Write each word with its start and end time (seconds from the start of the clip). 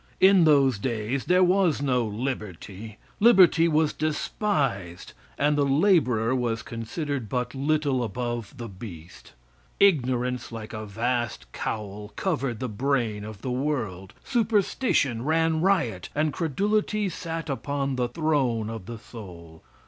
In 0.19 0.45
those 0.45 0.79
days 0.79 1.25
there 1.25 1.43
was 1.43 1.79
no 1.79 2.03
liberty. 2.07 2.97
Liberty 3.19 3.67
was 3.67 3.93
despised, 3.93 5.13
and 5.37 5.55
the 5.55 5.63
laborer 5.63 6.33
was 6.35 6.63
considered 6.63 7.29
but 7.29 7.53
little 7.53 8.03
above 8.03 8.55
the 8.57 8.67
beast. 8.67 9.33
Ignorance, 9.79 10.51
like 10.51 10.73
a 10.73 10.87
vast 10.87 11.51
cowl, 11.51 12.13
covered 12.15 12.59
the 12.59 12.67
brain 12.67 13.23
of 13.23 13.43
the 13.43 13.51
world; 13.51 14.13
superstition 14.23 15.23
ran 15.23 15.61
riot, 15.61 16.09
and 16.15 16.33
credulity 16.33 17.07
sat 17.07 17.47
upon 17.47 17.95
the 17.95 18.07
throne 18.07 18.71
of 18.71 18.87
the 18.87 18.97
soul. 18.97 19.61